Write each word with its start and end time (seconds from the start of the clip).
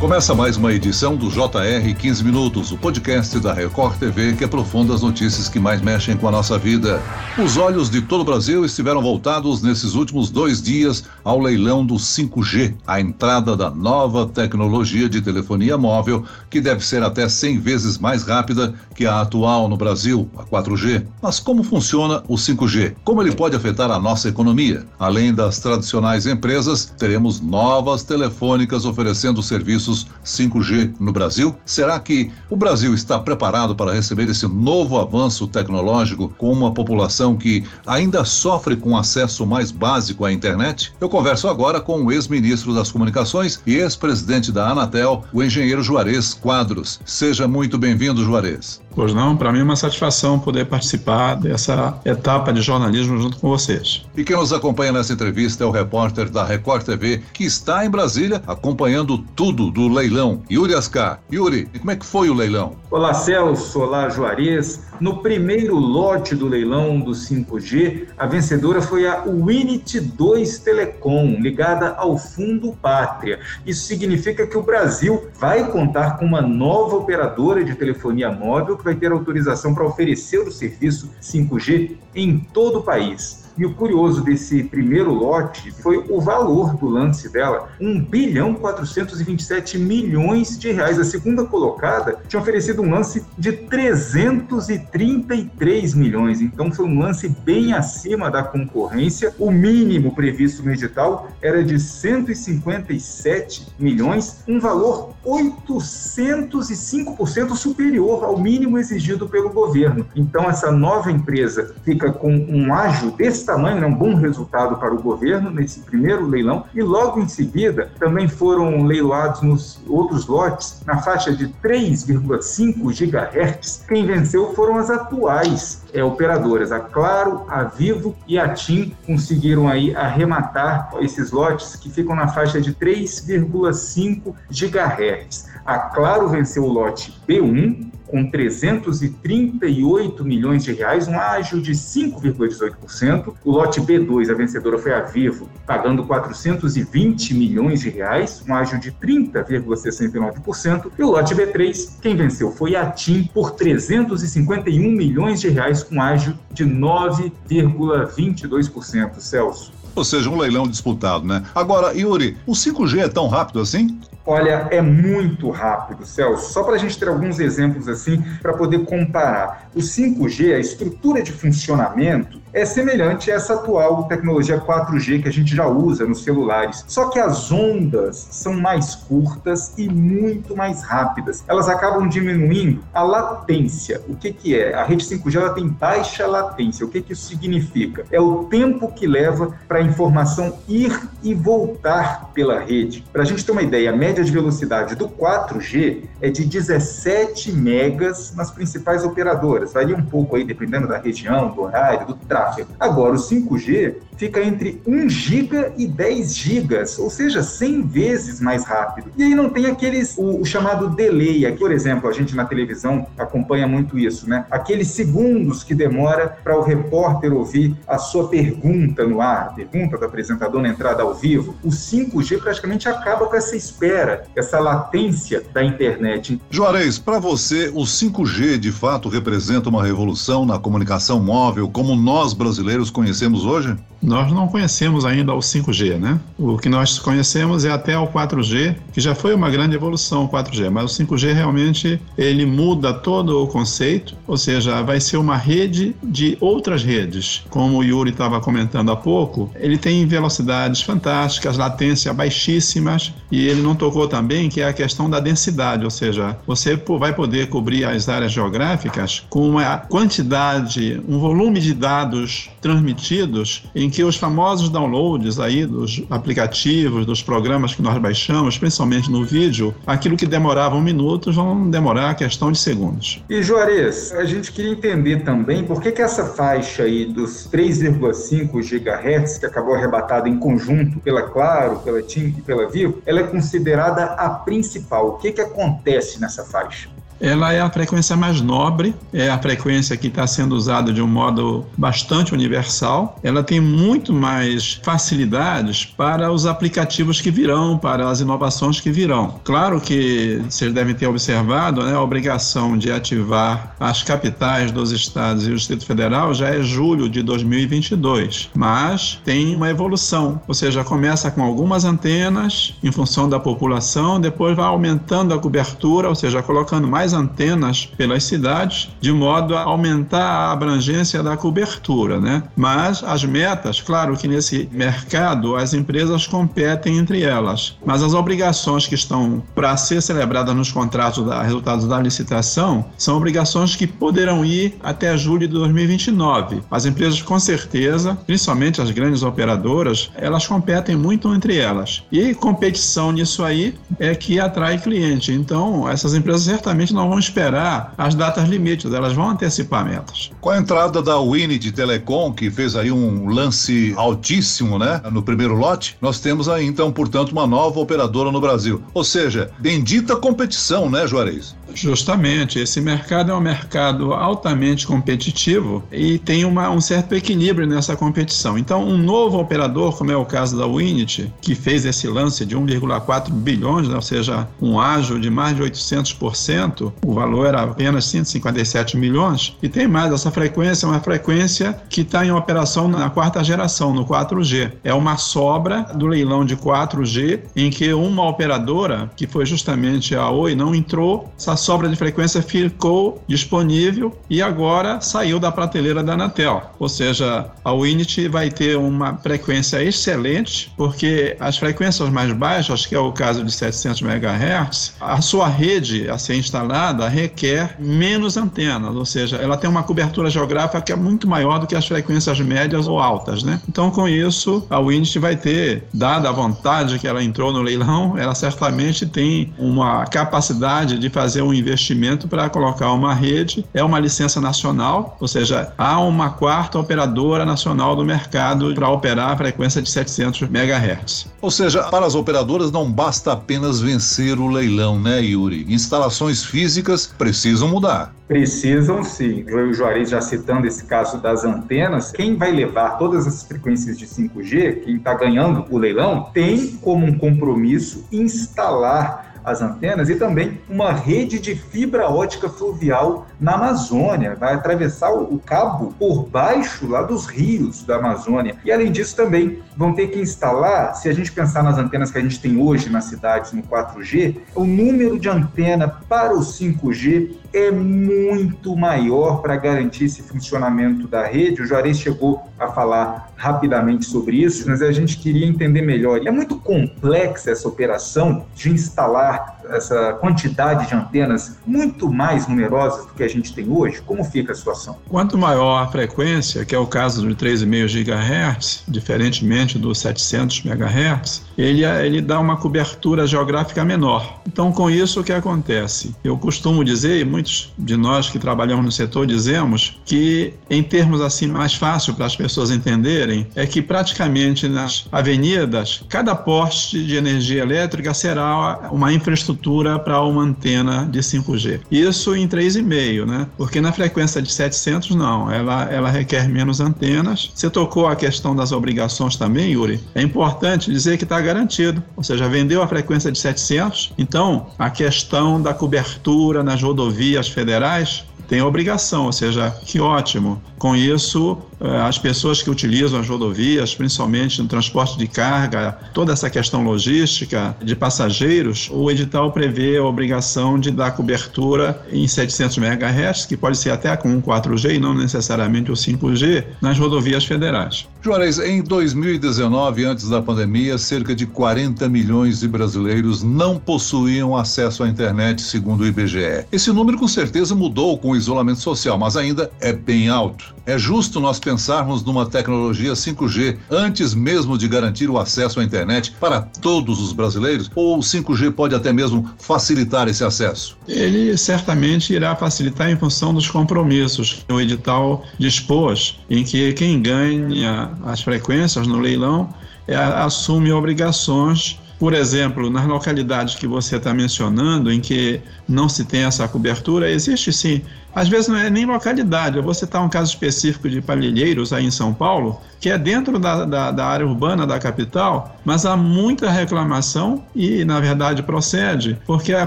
Começa 0.00 0.34
mais 0.34 0.56
uma 0.56 0.72
edição 0.72 1.14
do 1.14 1.28
JR 1.28 1.94
15 1.94 2.24
Minutos, 2.24 2.72
o 2.72 2.78
podcast 2.78 3.38
da 3.38 3.52
Record 3.52 3.98
TV 3.98 4.32
que 4.32 4.42
aprofunda 4.42 4.94
as 4.94 5.02
notícias 5.02 5.46
que 5.46 5.60
mais 5.60 5.82
mexem 5.82 6.16
com 6.16 6.26
a 6.26 6.30
nossa 6.30 6.58
vida. 6.58 7.02
Os 7.36 7.58
olhos 7.58 7.90
de 7.90 8.00
todo 8.00 8.22
o 8.22 8.24
Brasil 8.24 8.64
estiveram 8.64 9.02
voltados 9.02 9.60
nesses 9.60 9.94
últimos 9.94 10.30
dois 10.30 10.62
dias 10.62 11.04
ao 11.22 11.38
leilão 11.38 11.84
do 11.84 11.96
5G, 11.96 12.76
a 12.86 12.98
entrada 12.98 13.54
da 13.54 13.70
nova 13.70 14.26
tecnologia 14.26 15.06
de 15.06 15.20
telefonia 15.20 15.76
móvel, 15.76 16.24
que 16.48 16.62
deve 16.62 16.82
ser 16.82 17.02
até 17.02 17.28
100 17.28 17.58
vezes 17.58 17.98
mais 17.98 18.22
rápida 18.22 18.72
que 18.94 19.04
a 19.04 19.20
atual 19.20 19.68
no 19.68 19.76
Brasil, 19.76 20.30
a 20.34 20.44
4G. 20.44 21.04
Mas 21.20 21.38
como 21.38 21.62
funciona 21.62 22.24
o 22.26 22.36
5G? 22.36 22.94
Como 23.04 23.20
ele 23.20 23.36
pode 23.36 23.54
afetar 23.54 23.90
a 23.90 24.00
nossa 24.00 24.30
economia? 24.30 24.86
Além 24.98 25.34
das 25.34 25.58
tradicionais 25.58 26.24
empresas, 26.24 26.86
teremos 26.98 27.38
novas 27.38 28.02
telefônicas 28.02 28.86
oferecendo 28.86 29.42
serviços 29.42 29.89
serviços 29.90 30.06
5G 30.24 30.94
no 31.00 31.12
Brasil? 31.12 31.54
Será 31.64 31.98
que 31.98 32.30
o 32.48 32.56
Brasil 32.56 32.94
está 32.94 33.18
preparado 33.18 33.74
para 33.74 33.92
receber 33.92 34.28
esse 34.28 34.46
novo 34.46 34.98
avanço 34.98 35.46
tecnológico 35.46 36.32
com 36.38 36.52
uma 36.52 36.72
população 36.72 37.36
que 37.36 37.64
ainda 37.86 38.24
sofre 38.24 38.76
com 38.76 38.96
acesso 38.96 39.46
mais 39.46 39.70
básico 39.70 40.24
à 40.24 40.32
internet? 40.32 40.92
Eu 41.00 41.08
converso 41.08 41.48
agora 41.48 41.80
com 41.80 42.04
o 42.04 42.12
ex-ministro 42.12 42.74
das 42.74 42.90
Comunicações 42.92 43.60
e 43.66 43.76
ex-presidente 43.76 44.52
da 44.52 44.68
Anatel, 44.68 45.24
o 45.32 45.42
engenheiro 45.42 45.82
Juarez 45.82 46.34
Quadros. 46.34 47.00
Seja 47.04 47.48
muito 47.48 47.78
bem-vindo, 47.78 48.24
Juarez. 48.24 48.80
Pois 48.92 49.14
não, 49.14 49.36
para 49.36 49.52
mim 49.52 49.60
é 49.60 49.62
uma 49.62 49.76
satisfação 49.76 50.38
poder 50.38 50.66
participar 50.66 51.36
dessa 51.36 51.98
etapa 52.04 52.52
de 52.52 52.60
jornalismo 52.60 53.20
junto 53.20 53.38
com 53.38 53.48
vocês. 53.48 54.04
E 54.16 54.24
quem 54.24 54.36
nos 54.36 54.52
acompanha 54.52 54.92
nessa 54.92 55.12
entrevista 55.12 55.62
é 55.62 55.66
o 55.66 55.70
repórter 55.70 56.28
da 56.28 56.44
Record 56.44 56.84
TV, 56.84 57.22
que 57.32 57.44
está 57.44 57.86
em 57.86 57.90
Brasília 57.90 58.42
acompanhando 58.46 59.18
tudo 59.36 59.70
do 59.70 59.79
leilão, 59.88 60.42
Yuri 60.50 60.74
Ascar. 60.74 61.22
Yuri, 61.32 61.68
como 61.78 61.90
é 61.90 61.96
que 61.96 62.04
foi 62.04 62.30
o 62.30 62.34
leilão? 62.34 62.76
Olá, 62.90 63.14
Celso. 63.14 63.80
Olá, 63.80 64.08
Juarez. 64.08 64.80
No 65.00 65.22
primeiro 65.22 65.76
lote 65.76 66.34
do 66.34 66.46
leilão 66.46 67.00
do 67.00 67.12
5G, 67.12 68.08
a 68.18 68.26
vencedora 68.26 68.82
foi 68.82 69.06
a 69.06 69.22
Winit 69.24 70.00
2 70.00 70.58
Telecom, 70.58 71.38
ligada 71.40 71.94
ao 71.94 72.18
Fundo 72.18 72.72
Pátria. 72.82 73.40
Isso 73.64 73.86
significa 73.86 74.46
que 74.46 74.58
o 74.58 74.62
Brasil 74.62 75.28
vai 75.38 75.70
contar 75.70 76.18
com 76.18 76.26
uma 76.26 76.42
nova 76.42 76.96
operadora 76.96 77.64
de 77.64 77.74
telefonia 77.74 78.30
móvel 78.30 78.76
que 78.76 78.84
vai 78.84 78.94
ter 78.94 79.10
autorização 79.10 79.74
para 79.74 79.86
oferecer 79.86 80.40
o 80.40 80.52
serviço 80.52 81.10
5G 81.22 81.96
em 82.14 82.38
todo 82.38 82.80
o 82.80 82.82
país. 82.82 83.49
E 83.58 83.66
o 83.66 83.74
curioso 83.74 84.22
desse 84.22 84.62
primeiro 84.64 85.12
lote 85.12 85.70
foi 85.70 86.02
o 86.08 86.18
valor 86.20 86.74
do 86.76 86.88
lance 86.88 87.28
dela, 87.28 87.68
1 87.80 88.00
bilhão 88.04 88.54
427 88.54 89.78
milhões 89.78 90.58
de 90.58 90.72
reais. 90.72 90.98
A 90.98 91.04
segunda 91.04 91.44
colocada 91.44 92.18
tinha 92.28 92.40
oferecido 92.40 92.82
um 92.82 92.90
lance 92.90 93.24
de 93.36 93.52
333 93.52 95.94
milhões, 95.94 96.40
então 96.40 96.72
foi 96.72 96.86
um 96.86 96.98
lance 96.98 97.28
bem 97.28 97.72
acima 97.72 98.28
da 98.30 98.42
concorrência. 98.42 99.34
O 99.38 99.50
mínimo 99.50 100.14
previsto 100.14 100.62
no 100.62 100.72
edital 100.72 101.28
era 101.42 101.64
de 101.64 101.78
157 101.78 103.68
milhões, 103.78 104.42
um 104.46 104.58
valor 104.58 105.10
805% 105.24 107.54
superior 107.54 108.24
ao 108.24 108.38
mínimo 108.38 108.78
exigido 108.78 109.28
pelo 109.28 109.50
governo. 109.50 110.06
Então 110.14 110.48
essa 110.48 110.70
nova 110.70 111.10
empresa 111.10 111.74
fica 111.84 112.12
com 112.12 112.32
um 112.32 112.72
ágio 112.72 113.10
desse 113.10 113.44
tamanho, 113.50 113.80
né, 113.80 113.86
um 113.86 113.94
bom 113.94 114.14
resultado 114.14 114.76
para 114.76 114.94
o 114.94 115.02
governo 115.02 115.50
nesse 115.50 115.80
primeiro 115.80 116.24
leilão, 116.24 116.64
e 116.72 116.80
logo 116.82 117.20
em 117.20 117.26
seguida 117.26 117.90
também 117.98 118.28
foram 118.28 118.84
leiloados 118.84 119.42
nos 119.42 119.80
outros 119.88 120.26
lotes 120.28 120.82
na 120.86 120.98
faixa 120.98 121.34
de 121.34 121.48
3,5 121.48 122.92
GHz. 122.92 123.84
Quem 123.88 124.06
venceu 124.06 124.54
foram 124.54 124.76
as 124.76 124.88
atuais 124.88 125.82
é, 125.92 126.02
operadoras, 126.04 126.70
a 126.70 126.78
Claro, 126.78 127.44
a 127.48 127.64
Vivo 127.64 128.14
e 128.26 128.38
a 128.38 128.48
TIM 128.48 128.94
conseguiram 129.04 129.68
aí 129.68 129.94
arrematar 129.96 130.90
esses 131.00 131.32
lotes 131.32 131.74
que 131.74 131.90
ficam 131.90 132.14
na 132.14 132.28
faixa 132.28 132.60
de 132.60 132.72
3,5 132.72 134.32
GHz. 134.48 135.50
A 135.66 135.78
Claro 135.78 136.28
venceu 136.28 136.64
o 136.64 136.72
lote 136.72 137.20
B1 137.28 137.90
com 138.10 138.30
338 138.30 140.24
milhões 140.24 140.64
de 140.64 140.72
reais, 140.72 141.06
um 141.06 141.16
ágio 141.18 141.60
de 141.62 141.72
5,18%. 141.72 143.34
O 143.44 143.50
lote 143.52 143.78
B2, 143.80 144.30
a 144.30 144.34
vencedora 144.34 144.78
foi 144.78 144.92
a 144.92 145.02
Vivo, 145.02 145.48
pagando 145.66 146.04
420 146.04 147.34
milhões 147.34 147.80
de 147.80 147.90
reais, 147.90 148.42
um 148.48 148.54
ágio 148.54 148.80
de 148.80 148.90
30,69%. 148.92 150.90
E 150.98 151.02
o 151.02 151.10
lote 151.10 151.34
B3, 151.34 151.98
quem 152.00 152.16
venceu 152.16 152.50
foi 152.50 152.74
a 152.76 152.90
TIM 152.90 153.28
por 153.32 153.52
351 153.52 154.90
milhões 154.90 155.40
de 155.40 155.48
reais, 155.48 155.82
com 155.82 156.02
ágio 156.02 156.38
de 156.52 156.64
9,22%. 156.64 159.20
Celso. 159.20 159.72
Ou 159.94 160.04
seja, 160.04 160.28
um 160.30 160.38
leilão 160.38 160.68
disputado, 160.68 161.26
né? 161.26 161.42
Agora, 161.54 161.96
Yuri, 161.96 162.36
o 162.46 162.52
5G 162.52 163.00
é 163.00 163.08
tão 163.08 163.28
rápido 163.28 163.60
assim? 163.60 163.98
Olha, 164.30 164.68
é 164.70 164.80
muito 164.80 165.50
rápido, 165.50 166.06
Celso. 166.06 166.52
Só 166.52 166.62
para 166.62 166.76
a 166.76 166.78
gente 166.78 166.96
ter 166.96 167.08
alguns 167.08 167.40
exemplos 167.40 167.88
assim, 167.88 168.22
para 168.40 168.52
poder 168.52 168.84
comparar. 168.84 169.68
O 169.74 169.80
5G, 169.80 170.54
a 170.54 170.58
estrutura 170.60 171.20
de 171.20 171.32
funcionamento, 171.32 172.40
é 172.52 172.64
semelhante 172.64 173.30
a 173.30 173.34
essa 173.34 173.54
atual 173.54 174.04
tecnologia 174.04 174.60
4G 174.60 175.22
que 175.22 175.28
a 175.28 175.32
gente 175.32 175.54
já 175.54 175.66
usa 175.66 176.06
nos 176.06 176.22
celulares. 176.22 176.84
Só 176.86 177.08
que 177.08 177.18
as 177.18 177.50
ondas 177.50 178.28
são 178.30 178.54
mais 178.54 178.94
curtas 178.94 179.72
e 179.76 179.88
muito 179.88 180.56
mais 180.56 180.82
rápidas. 180.82 181.44
Elas 181.48 181.68
acabam 181.68 182.08
diminuindo 182.08 182.84
a 182.92 183.02
latência. 183.02 184.00
O 184.08 184.16
que, 184.16 184.32
que 184.32 184.58
é? 184.58 184.74
A 184.74 184.84
rede 184.84 185.04
5G 185.04 185.36
ela 185.36 185.50
tem 185.50 185.68
baixa 185.68 186.26
latência. 186.26 186.86
O 186.86 186.88
que, 186.88 187.02
que 187.02 187.12
isso 187.12 187.26
significa? 187.26 188.04
É 188.10 188.20
o 188.20 188.44
tempo 188.44 188.92
que 188.92 189.06
leva 189.06 189.56
para 189.66 189.78
a 189.78 189.82
informação 189.82 190.58
ir 190.68 191.08
e 191.22 191.34
voltar 191.34 192.30
pela 192.32 192.60
rede. 192.60 193.04
Para 193.12 193.22
a 193.22 193.24
gente 193.24 193.44
ter 193.44 193.52
uma 193.52 193.62
ideia, 193.62 193.90
a 193.90 193.96
média 193.96 194.19
de 194.24 194.32
velocidade 194.32 194.94
do 194.94 195.08
4G 195.08 196.04
é 196.20 196.30
de 196.30 196.44
17 196.44 197.52
megas 197.52 198.34
nas 198.34 198.50
principais 198.50 199.04
operadoras. 199.04 199.72
Varia 199.72 199.96
um 199.96 200.04
pouco 200.04 200.36
aí, 200.36 200.44
dependendo 200.44 200.88
da 200.88 200.98
região, 200.98 201.50
do 201.50 201.62
horário, 201.62 202.06
do 202.06 202.14
tráfego. 202.14 202.70
Agora, 202.78 203.14
o 203.14 203.18
5G 203.18 203.96
fica 204.16 204.42
entre 204.42 204.82
1 204.86 205.08
GB 205.08 205.72
e 205.78 205.86
10 205.86 206.36
GB, 206.36 206.76
ou 206.98 207.08
seja, 207.08 207.42
100 207.42 207.82
vezes 207.86 208.38
mais 208.38 208.64
rápido. 208.64 209.10
E 209.16 209.22
aí 209.22 209.34
não 209.34 209.48
tem 209.48 209.64
aqueles, 209.64 210.16
o, 210.18 210.40
o 210.40 210.44
chamado 210.44 210.90
delay. 210.90 211.50
Por 211.56 211.72
exemplo, 211.72 212.08
a 212.08 212.12
gente 212.12 212.36
na 212.36 212.44
televisão 212.44 213.06
acompanha 213.18 213.66
muito 213.66 213.98
isso, 213.98 214.28
né? 214.28 214.44
Aqueles 214.50 214.88
segundos 214.88 215.64
que 215.64 215.74
demora 215.74 216.36
para 216.44 216.58
o 216.58 216.62
repórter 216.62 217.32
ouvir 217.32 217.74
a 217.86 217.96
sua 217.96 218.28
pergunta 218.28 219.06
no 219.06 219.22
ar, 219.22 219.54
pergunta 219.54 219.96
do 219.96 220.04
apresentador 220.04 220.60
na 220.60 220.68
entrada 220.68 221.02
ao 221.02 221.14
vivo. 221.14 221.54
O 221.64 221.68
5G 221.68 222.42
praticamente 222.42 222.88
acaba 222.88 223.26
com 223.26 223.36
essa 223.36 223.56
espera, 223.56 223.99
essa 224.34 224.58
latência 224.58 225.42
da 225.52 225.64
internet. 225.64 226.40
Juarez, 226.50 226.98
para 226.98 227.18
você, 227.18 227.68
o 227.68 227.82
5G 227.82 228.58
de 228.58 228.72
fato 228.72 229.08
representa 229.08 229.68
uma 229.68 229.82
revolução 229.82 230.44
na 230.46 230.58
comunicação 230.58 231.20
móvel 231.20 231.68
como 231.68 231.94
nós 231.94 232.32
brasileiros 232.32 232.90
conhecemos 232.90 233.44
hoje? 233.44 233.76
Nós 234.02 234.32
não 234.32 234.48
conhecemos 234.48 235.04
ainda 235.04 235.34
o 235.34 235.40
5G, 235.40 235.98
né? 235.98 236.18
O 236.38 236.56
que 236.56 236.68
nós 236.68 236.98
conhecemos 236.98 237.64
é 237.66 237.70
até 237.70 237.98
o 237.98 238.06
4G, 238.06 238.74
que 238.92 239.00
já 239.00 239.14
foi 239.14 239.34
uma 239.34 239.50
grande 239.50 239.76
evolução 239.76 240.24
o 240.24 240.28
4G, 240.28 240.70
mas 240.70 240.84
o 240.84 241.04
5G 241.04 241.34
realmente 241.34 242.00
ele 242.16 242.46
muda 242.46 242.94
todo 242.94 243.42
o 243.42 243.46
conceito, 243.46 244.16
ou 244.26 244.38
seja, 244.38 244.82
vai 244.82 245.00
ser 245.00 245.18
uma 245.18 245.36
rede 245.36 245.94
de 246.02 246.36
outras 246.40 246.82
redes. 246.82 247.42
Como 247.50 247.78
o 247.78 247.84
Yuri 247.84 248.10
estava 248.10 248.40
comentando 248.40 248.90
há 248.90 248.96
pouco, 248.96 249.50
ele 249.56 249.76
tem 249.76 250.06
velocidades 250.06 250.80
fantásticas, 250.80 251.58
latência 251.58 252.12
baixíssimas, 252.14 253.12
e 253.30 253.46
ele 253.46 253.60
não 253.60 253.74
tocou 253.74 254.08
também 254.08 254.48
que 254.48 254.62
é 254.62 254.68
a 254.68 254.72
questão 254.72 255.10
da 255.10 255.20
densidade, 255.20 255.84
ou 255.84 255.90
seja, 255.90 256.38
você 256.46 256.74
vai 256.98 257.12
poder 257.14 257.48
cobrir 257.48 257.84
as 257.84 258.08
áreas 258.08 258.32
geográficas 258.32 259.24
com 259.28 259.50
uma 259.50 259.76
quantidade, 259.76 261.02
um 261.06 261.18
volume 261.18 261.60
de 261.60 261.74
dados 261.74 262.48
transmitidos 262.62 263.64
em 263.74 263.89
que 263.90 264.02
os 264.02 264.16
famosos 264.16 264.68
downloads 264.68 265.38
aí 265.38 265.66
dos 265.66 266.02
aplicativos, 266.08 267.04
dos 267.04 267.22
programas 267.22 267.74
que 267.74 267.82
nós 267.82 267.98
baixamos, 267.98 268.56
principalmente 268.58 269.10
no 269.10 269.24
vídeo, 269.24 269.74
aquilo 269.86 270.16
que 270.16 270.26
demorava 270.26 270.76
um 270.76 270.80
minuto 270.80 271.32
vão 271.32 271.68
demorar 271.68 272.10
a 272.10 272.14
questão 272.14 272.52
de 272.52 272.58
segundos. 272.58 273.22
E 273.28 273.42
Juarez, 273.42 274.12
a 274.12 274.24
gente 274.24 274.52
queria 274.52 274.72
entender 274.72 275.24
também 275.24 275.64
por 275.64 275.80
que, 275.80 275.92
que 275.92 276.02
essa 276.02 276.24
faixa 276.24 276.84
aí 276.84 277.04
dos 277.04 277.48
3,5 277.52 278.52
GHz, 278.60 279.38
que 279.38 279.46
acabou 279.46 279.74
arrebatada 279.74 280.28
em 280.28 280.38
conjunto 280.38 280.98
pela 281.00 281.22
Claro, 281.22 281.80
pela 281.80 282.02
TIM 282.02 282.34
e 282.38 282.40
pela 282.42 282.68
Vivo, 282.68 283.02
ela 283.06 283.20
é 283.20 283.24
considerada 283.24 284.04
a 284.04 284.30
principal. 284.30 285.08
O 285.08 285.12
que, 285.18 285.32
que 285.32 285.40
acontece 285.40 286.20
nessa 286.20 286.44
faixa? 286.44 286.88
Ela 287.20 287.52
é 287.52 287.60
a 287.60 287.70
frequência 287.70 288.16
mais 288.16 288.40
nobre, 288.40 288.94
é 289.12 289.28
a 289.28 289.38
frequência 289.38 289.96
que 289.96 290.06
está 290.06 290.26
sendo 290.26 290.54
usada 290.54 290.92
de 290.92 291.02
um 291.02 291.06
modo 291.06 291.66
bastante 291.76 292.32
universal. 292.32 293.18
Ela 293.22 293.42
tem 293.42 293.60
muito 293.60 294.12
mais 294.12 294.80
facilidades 294.82 295.84
para 295.84 296.32
os 296.32 296.46
aplicativos 296.46 297.20
que 297.20 297.30
virão, 297.30 297.76
para 297.76 298.08
as 298.08 298.20
inovações 298.20 298.80
que 298.80 298.90
virão. 298.90 299.40
Claro 299.44 299.80
que 299.80 300.42
vocês 300.48 300.72
devem 300.72 300.94
ter 300.94 301.06
observado, 301.06 301.82
né, 301.84 301.94
a 301.94 302.00
obrigação 302.00 302.78
de 302.78 302.90
ativar 302.90 303.74
as 303.78 304.02
capitais 304.02 304.72
dos 304.72 304.90
estados 304.90 305.46
e 305.46 305.50
o 305.50 305.56
Distrito 305.56 305.84
Federal 305.84 306.32
já 306.32 306.48
é 306.48 306.62
julho 306.62 307.08
de 307.08 307.22
2022, 307.22 308.50
mas 308.54 309.20
tem 309.24 309.54
uma 309.54 309.68
evolução, 309.68 310.40
ou 310.48 310.54
seja, 310.54 310.82
começa 310.82 311.30
com 311.30 311.42
algumas 311.42 311.84
antenas 311.84 312.74
em 312.82 312.90
função 312.90 313.28
da 313.28 313.38
população, 313.38 314.20
depois 314.20 314.56
vai 314.56 314.66
aumentando 314.66 315.34
a 315.34 315.38
cobertura, 315.38 316.08
ou 316.08 316.14
seja, 316.14 316.42
colocando 316.42 316.88
mais 316.88 317.09
antenas 317.12 317.86
pelas 317.96 318.24
cidades, 318.24 318.88
de 319.00 319.12
modo 319.12 319.56
a 319.56 319.62
aumentar 319.62 320.22
a 320.22 320.52
abrangência 320.52 321.22
da 321.22 321.36
cobertura, 321.36 322.20
né? 322.20 322.42
Mas 322.56 323.02
as 323.02 323.24
metas, 323.24 323.80
claro 323.80 324.16
que 324.16 324.28
nesse 324.28 324.68
mercado 324.72 325.56
as 325.56 325.74
empresas 325.74 326.26
competem 326.26 326.98
entre 326.98 327.22
elas, 327.22 327.76
mas 327.84 328.02
as 328.02 328.14
obrigações 328.14 328.86
que 328.86 328.94
estão 328.94 329.42
para 329.54 329.76
ser 329.76 330.00
celebradas 330.00 330.54
nos 330.54 330.72
contratos 330.72 331.24
da 331.24 331.42
resultados 331.42 331.86
da 331.86 332.00
licitação 332.00 332.84
são 332.96 333.16
obrigações 333.16 333.76
que 333.76 333.86
poderão 333.86 334.44
ir 334.44 334.76
até 334.82 335.16
julho 335.16 335.46
de 335.46 335.54
2029. 335.54 336.62
As 336.70 336.86
empresas 336.86 337.20
com 337.22 337.38
certeza, 337.38 338.16
principalmente 338.26 338.80
as 338.80 338.90
grandes 338.90 339.22
operadoras, 339.22 340.10
elas 340.14 340.46
competem 340.46 340.96
muito 340.96 341.32
entre 341.34 341.56
elas. 341.56 342.02
E 342.10 342.34
competição 342.34 343.12
nisso 343.12 343.44
aí 343.44 343.74
é 343.98 344.14
que 344.14 344.38
atrai 344.38 344.78
cliente. 344.78 345.32
Então, 345.32 345.88
essas 345.88 346.14
empresas 346.14 346.42
certamente 346.42 346.92
não 346.92 346.99
vão 347.08 347.18
esperar 347.18 347.94
as 347.96 348.14
datas 348.14 348.48
limites, 348.48 348.92
elas 348.92 349.12
vão 349.12 349.30
antecipar 349.30 349.84
metas. 349.84 350.30
Com 350.40 350.50
a 350.50 350.58
entrada 350.58 351.02
da 351.02 351.18
Winit 351.18 351.72
Telecom, 351.72 352.32
que 352.32 352.50
fez 352.50 352.76
aí 352.76 352.90
um 352.90 353.28
lance 353.28 353.94
altíssimo, 353.96 354.78
né, 354.78 355.00
no 355.10 355.22
primeiro 355.22 355.54
lote, 355.54 355.96
nós 356.00 356.20
temos 356.20 356.48
aí 356.48 356.66
então, 356.66 356.92
portanto, 356.92 357.32
uma 357.32 357.46
nova 357.46 357.80
operadora 357.80 358.30
no 358.30 358.40
Brasil. 358.40 358.82
Ou 358.92 359.04
seja, 359.04 359.50
bendita 359.58 360.16
competição, 360.16 360.90
né, 360.90 361.06
Juarez? 361.06 361.54
Justamente, 361.74 362.58
esse 362.58 362.80
mercado 362.80 363.32
é 363.32 363.34
um 363.34 363.40
mercado 363.40 364.12
altamente 364.12 364.86
competitivo 364.86 365.82
e 365.90 366.18
tem 366.18 366.44
uma, 366.44 366.70
um 366.70 366.80
certo 366.80 367.14
equilíbrio 367.14 367.66
nessa 367.66 367.96
competição. 367.96 368.58
Então, 368.58 368.82
um 368.82 368.98
novo 368.98 369.38
operador, 369.38 369.96
como 369.96 370.10
é 370.10 370.16
o 370.16 370.24
caso 370.24 370.56
da 370.56 370.66
Winit, 370.66 371.32
que 371.40 371.54
fez 371.54 371.84
esse 371.84 372.06
lance 372.06 372.44
de 372.44 372.56
1,4 372.56 373.30
bilhões, 373.30 373.88
né, 373.88 373.94
ou 373.94 374.02
seja, 374.02 374.48
um 374.60 374.78
ágio 374.78 375.20
de 375.20 375.30
mais 375.30 375.56
de 375.56 375.62
800%, 375.62 376.92
o 377.04 377.14
valor 377.14 377.46
era 377.46 377.62
apenas 377.62 378.04
157 378.06 378.96
milhões, 378.96 379.56
e 379.62 379.68
tem 379.68 379.86
mais, 379.86 380.12
essa 380.12 380.30
frequência 380.30 380.86
é 380.86 380.88
uma 380.88 381.00
frequência 381.00 381.80
que 381.88 382.02
está 382.02 382.24
em 382.24 382.30
operação 382.30 382.88
na 382.88 383.10
quarta 383.10 383.42
geração, 383.42 383.92
no 383.92 384.04
4G. 384.04 384.72
É 384.84 384.92
uma 384.94 385.16
sobra 385.16 385.82
do 385.94 386.06
leilão 386.06 386.44
de 386.44 386.56
4G, 386.56 387.40
em 387.54 387.70
que 387.70 387.92
uma 387.92 388.28
operadora, 388.28 389.10
que 389.16 389.26
foi 389.26 389.46
justamente 389.46 390.14
a 390.14 390.30
Oi, 390.30 390.54
não 390.54 390.74
entrou, 390.74 391.32
sobra 391.60 391.88
de 391.88 391.96
frequência 391.96 392.42
ficou 392.42 393.22
disponível 393.26 394.16
e 394.28 394.42
agora 394.42 395.00
saiu 395.00 395.38
da 395.38 395.52
prateleira 395.52 396.02
da 396.02 396.14
Anatel. 396.14 396.62
Ou 396.78 396.88
seja, 396.88 397.46
a 397.64 397.72
Winit 397.72 398.28
vai 398.28 398.50
ter 398.50 398.76
uma 398.76 399.16
frequência 399.16 399.82
excelente, 399.82 400.72
porque 400.76 401.36
as 401.38 401.58
frequências 401.58 402.08
mais 402.10 402.32
baixas, 402.32 402.86
que 402.86 402.94
é 402.94 402.98
o 402.98 403.12
caso 403.12 403.44
de 403.44 403.52
700 403.52 404.02
MHz, 404.02 404.94
a 405.00 405.20
sua 405.20 405.48
rede 405.48 406.08
a 406.08 406.18
ser 406.18 406.36
instalada 406.36 407.08
requer 407.08 407.76
menos 407.78 408.36
antenas, 408.36 408.94
ou 408.94 409.04
seja, 409.04 409.36
ela 409.36 409.56
tem 409.56 409.68
uma 409.68 409.82
cobertura 409.82 410.30
geográfica 410.30 410.80
que 410.80 410.92
é 410.92 410.96
muito 410.96 411.28
maior 411.28 411.58
do 411.58 411.66
que 411.66 411.74
as 411.74 411.86
frequências 411.86 412.40
médias 412.40 412.88
ou 412.88 412.98
altas, 412.98 413.42
né? 413.42 413.60
Então, 413.68 413.90
com 413.90 414.08
isso, 414.08 414.66
a 414.70 414.80
Winit 414.80 415.18
vai 415.18 415.36
ter, 415.36 415.84
dada 415.92 416.28
a 416.28 416.32
vontade 416.32 416.98
que 416.98 417.06
ela 417.06 417.22
entrou 417.22 417.52
no 417.52 417.62
leilão, 417.62 418.16
ela 418.16 418.34
certamente 418.34 419.06
tem 419.06 419.52
uma 419.58 420.04
capacidade 420.06 420.98
de 420.98 421.10
fazer 421.10 421.42
um 421.42 421.49
um 421.50 421.54
investimento 421.54 422.28
para 422.28 422.48
colocar 422.48 422.92
uma 422.92 423.12
rede, 423.12 423.64
é 423.74 423.82
uma 423.82 423.98
licença 423.98 424.40
nacional, 424.40 425.16
ou 425.20 425.28
seja, 425.28 425.72
há 425.76 426.00
uma 426.00 426.30
quarta 426.30 426.78
operadora 426.78 427.44
nacional 427.44 427.94
do 427.96 428.04
mercado 428.04 428.72
para 428.74 428.88
operar 428.88 429.32
a 429.32 429.36
frequência 429.36 429.82
de 429.82 429.90
700 429.90 430.42
MHz. 430.42 431.26
Ou 431.40 431.50
seja, 431.50 431.84
para 431.84 432.06
as 432.06 432.14
operadoras 432.14 432.70
não 432.70 432.90
basta 432.90 433.32
apenas 433.32 433.80
vencer 433.80 434.38
o 434.38 434.48
leilão, 434.48 434.98
né, 434.98 435.20
Yuri? 435.20 435.66
Instalações 435.68 436.44
físicas 436.44 437.06
precisam 437.06 437.68
mudar. 437.68 438.14
Precisam 438.28 439.02
sim. 439.02 439.44
O 439.50 439.72
Juarez 439.72 440.10
já 440.10 440.20
citando 440.20 440.64
esse 440.64 440.84
caso 440.84 441.18
das 441.18 441.44
antenas, 441.44 442.12
quem 442.12 442.36
vai 442.36 442.52
levar 442.52 442.90
todas 442.90 443.26
as 443.26 443.42
frequências 443.42 443.98
de 443.98 444.06
5G, 444.06 444.84
quem 444.84 444.96
está 444.96 445.14
ganhando 445.14 445.64
o 445.68 445.76
leilão, 445.76 446.30
tem 446.32 446.76
como 446.76 447.04
um 447.04 447.18
compromisso 447.18 448.06
instalar 448.12 449.29
as 449.44 449.62
antenas 449.62 450.08
e 450.08 450.16
também 450.16 450.60
uma 450.68 450.92
rede 450.92 451.38
de 451.38 451.54
fibra 451.54 452.08
ótica 452.08 452.48
fluvial 452.48 453.26
na 453.40 453.54
Amazônia, 453.54 454.34
vai 454.34 454.54
atravessar 454.54 455.12
o 455.12 455.38
cabo 455.38 455.94
por 455.98 456.26
baixo 456.26 456.86
lá 456.88 457.02
dos 457.02 457.26
rios 457.26 457.82
da 457.82 457.96
Amazônia. 457.96 458.56
E 458.64 458.70
além 458.70 458.92
disso 458.92 459.16
também 459.16 459.62
vão 459.76 459.94
ter 459.94 460.08
que 460.08 460.20
instalar, 460.20 460.94
se 460.94 461.08
a 461.08 461.12
gente 461.12 461.32
pensar 461.32 461.62
nas 461.62 461.78
antenas 461.78 462.10
que 462.10 462.18
a 462.18 462.20
gente 462.20 462.40
tem 462.40 462.60
hoje 462.60 462.90
nas 462.90 463.04
cidades 463.04 463.52
no 463.52 463.62
4G, 463.62 464.36
o 464.54 464.64
número 464.64 465.18
de 465.18 465.28
antena 465.28 465.88
para 465.88 466.34
o 466.34 466.40
5G 466.40 467.36
é 467.52 467.70
muito 467.70 468.76
maior 468.76 469.40
para 469.42 469.56
garantir 469.56 470.04
esse 470.04 470.22
funcionamento 470.22 471.08
da 471.08 471.26
rede. 471.26 471.62
O 471.62 471.66
Juarez 471.66 471.98
chegou 471.98 472.42
a 472.58 472.68
falar 472.68 473.32
rapidamente 473.36 474.04
sobre 474.04 474.36
isso, 474.36 474.68
mas 474.68 474.82
a 474.82 474.92
gente 474.92 475.18
queria 475.18 475.46
entender 475.46 475.82
melhor. 475.82 476.20
É 476.26 476.30
muito 476.30 476.56
complexa 476.56 477.50
essa 477.50 477.66
operação 477.66 478.46
de 478.54 478.70
instalar 478.70 479.60
essa 479.70 480.14
quantidade 480.14 480.88
de 480.88 480.94
antenas 480.94 481.58
muito 481.66 482.10
mais 482.10 482.46
numerosas 482.46 483.06
do 483.06 483.12
que 483.14 483.22
a 483.22 483.28
gente 483.28 483.54
tem 483.54 483.68
hoje? 483.68 484.02
Como 484.02 484.24
fica 484.24 484.52
a 484.52 484.54
situação? 484.54 484.96
Quanto 485.08 485.38
maior 485.38 485.82
a 485.82 485.86
frequência, 485.86 486.64
que 486.64 486.74
é 486.74 486.78
o 486.78 486.86
caso 486.86 487.26
do 487.26 487.34
3,5 487.34 488.04
GHz, 488.04 488.84
diferentemente 488.88 489.78
dos 489.78 489.98
700 489.98 490.64
MHz, 490.64 491.42
ele, 491.56 491.84
ele 491.84 492.20
dá 492.20 492.38
uma 492.40 492.56
cobertura 492.56 493.26
geográfica 493.26 493.84
menor. 493.84 494.40
Então, 494.46 494.72
com 494.72 494.90
isso, 494.90 495.20
o 495.20 495.24
que 495.24 495.32
acontece? 495.32 496.14
Eu 496.24 496.36
costumo 496.36 496.84
dizer, 496.84 497.20
e 497.20 497.24
muitos 497.40 497.72
de 497.78 497.96
nós 497.96 498.28
que 498.28 498.38
trabalhamos 498.38 498.84
no 498.84 498.92
setor 498.92 499.26
dizemos, 499.26 499.98
que 500.04 500.52
em 500.68 500.82
termos 500.82 501.22
assim 501.22 501.46
mais 501.46 501.72
fácil 501.72 502.14
para 502.14 502.26
as 502.26 502.36
pessoas 502.36 502.70
entenderem, 502.70 503.46
é 503.54 503.66
que 503.66 503.80
praticamente 503.80 504.68
nas 504.68 505.06
avenidas, 505.10 506.04
cada 506.08 506.34
poste 506.34 507.02
de 507.02 507.16
energia 507.16 507.62
elétrica 507.62 508.12
será 508.12 508.90
uma 508.92 509.10
infraestrutura 509.12 509.98
para 509.98 510.20
uma 510.20 510.42
antena 510.42 511.08
de 511.10 511.20
5G. 511.20 511.80
Isso 511.90 512.36
em 512.36 512.46
3,5, 512.46 513.26
né? 513.26 513.46
Porque 513.56 513.80
na 513.80 513.90
frequência 513.92 514.42
de 514.42 514.52
700 514.52 515.14
não, 515.14 515.50
ela, 515.50 515.84
ela 515.84 516.10
requer 516.10 516.46
menos 516.46 516.80
antenas. 516.80 517.50
Você 517.54 517.70
tocou 517.70 518.06
a 518.06 518.14
questão 518.14 518.54
das 518.54 518.70
obrigações 518.70 519.36
também, 519.36 519.72
Yuri. 519.72 519.98
É 520.14 520.20
importante 520.20 520.90
dizer 520.90 521.16
que 521.16 521.24
está 521.24 521.40
garantido, 521.40 522.02
ou 522.14 522.22
seja, 522.22 522.48
vendeu 522.48 522.82
a 522.82 522.88
frequência 522.88 523.32
de 523.32 523.38
700, 523.38 524.12
então 524.18 524.66
a 524.78 524.90
questão 524.90 525.60
da 525.60 525.72
cobertura 525.72 526.62
nas 526.62 526.82
rodovias 526.82 527.29
federais 527.48 528.24
tem 528.48 528.60
obrigação, 528.62 529.26
ou 529.26 529.32
seja, 529.32 529.70
que 529.86 530.00
ótimo. 530.00 530.60
Com 530.76 530.96
isso, 530.96 531.56
as 531.80 532.18
pessoas 532.18 532.62
que 532.62 532.70
utilizam 532.70 533.20
as 533.20 533.28
rodovias, 533.28 533.94
principalmente 533.94 534.60
no 534.60 534.68
transporte 534.68 535.16
de 535.16 535.26
carga, 535.26 535.98
toda 536.12 536.32
essa 536.32 536.50
questão 536.50 536.82
logística 536.82 537.76
de 537.82 537.96
passageiros, 537.96 538.88
o 538.92 539.10
edital 539.10 539.50
prevê 539.52 539.96
a 539.96 540.04
obrigação 540.04 540.78
de 540.78 540.90
dar 540.90 541.12
cobertura 541.12 542.04
em 542.12 542.28
700 542.28 542.78
MHz, 542.78 543.46
que 543.46 543.56
pode 543.56 543.78
ser 543.78 543.90
até 543.90 544.14
com 544.16 544.40
4G 544.42 544.96
e 544.96 544.98
não 544.98 545.14
necessariamente 545.14 545.90
o 545.90 545.94
5G, 545.94 546.64
nas 546.80 546.98
rodovias 546.98 547.44
federais. 547.44 548.06
Juarez, 548.22 548.58
em 548.58 548.82
2019, 548.82 550.04
antes 550.04 550.28
da 550.28 550.42
pandemia, 550.42 550.98
cerca 550.98 551.34
de 551.34 551.46
40 551.46 552.06
milhões 552.08 552.60
de 552.60 552.68
brasileiros 552.68 553.42
não 553.42 553.78
possuíam 553.78 554.54
acesso 554.54 555.02
à 555.02 555.08
internet, 555.08 555.62
segundo 555.62 556.02
o 556.02 556.06
IBGE. 556.06 556.66
Esse 556.70 556.92
número 556.92 557.16
com 557.16 557.26
certeza 557.26 557.74
mudou 557.74 558.18
com 558.18 558.32
o 558.32 558.36
isolamento 558.36 558.80
social, 558.80 559.16
mas 559.16 559.36
ainda 559.36 559.70
é 559.80 559.92
bem 559.92 560.28
alto. 560.28 560.74
É 560.84 560.98
justo 560.98 561.40
nós 561.40 561.58
pensarmos 561.70 562.24
numa 562.24 562.46
tecnologia 562.46 563.12
5G 563.12 563.78
antes 563.88 564.34
mesmo 564.34 564.76
de 564.76 564.88
garantir 564.88 565.30
o 565.30 565.38
acesso 565.38 565.78
à 565.78 565.84
internet 565.84 566.32
para 566.40 566.60
todos 566.60 567.20
os 567.20 567.32
brasileiros? 567.32 567.88
Ou 567.94 568.18
o 568.18 568.20
5G 568.20 568.72
pode 568.72 568.94
até 568.94 569.12
mesmo 569.12 569.48
facilitar 569.58 570.26
esse 570.26 570.42
acesso? 570.42 570.96
Ele 571.06 571.56
certamente 571.56 572.32
irá 572.32 572.56
facilitar 572.56 573.08
em 573.08 573.16
função 573.16 573.54
dos 573.54 573.70
compromissos 573.70 574.64
que 574.66 574.72
o 574.72 574.80
edital 574.80 575.44
dispôs, 575.58 576.40
em 576.48 576.64
que 576.64 576.92
quem 576.94 577.22
ganha 577.22 578.10
as 578.24 578.42
frequências 578.42 579.06
no 579.06 579.20
leilão 579.20 579.68
é, 580.08 580.16
assume 580.16 580.92
obrigações 580.92 582.00
Por 582.20 582.34
exemplo, 582.34 582.90
nas 582.90 583.06
localidades 583.06 583.76
que 583.76 583.86
você 583.86 584.16
está 584.16 584.34
mencionando, 584.34 585.10
em 585.10 585.22
que 585.22 585.58
não 585.88 586.06
se 586.06 586.22
tem 586.22 586.42
essa 586.42 586.68
cobertura, 586.68 587.30
existe 587.30 587.72
sim 587.72 588.02
às 588.34 588.48
vezes 588.48 588.68
não 588.68 588.76
é 588.76 588.90
nem 588.90 589.06
localidade. 589.06 589.76
Eu 589.76 589.82
vou 589.82 589.94
citar 589.94 590.22
um 590.22 590.28
caso 590.28 590.50
específico 590.50 591.08
de 591.08 591.20
Palheiros, 591.20 591.92
aí 591.92 592.04
em 592.04 592.10
São 592.10 592.32
Paulo, 592.32 592.80
que 593.00 593.08
é 593.08 593.16
dentro 593.16 593.58
da, 593.58 593.84
da, 593.84 594.10
da, 594.10 594.26
área 594.26 594.46
urbana 594.46 594.86
da 594.86 594.98
capital, 594.98 595.76
mas 595.84 596.04
há 596.04 596.16
muita 596.16 596.70
reclamação 596.70 597.64
e, 597.74 598.04
na 598.04 598.20
verdade, 598.20 598.62
procede, 598.62 599.38
porque 599.46 599.72
a 599.72 599.86